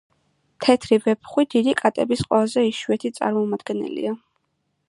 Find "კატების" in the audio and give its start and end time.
1.83-2.25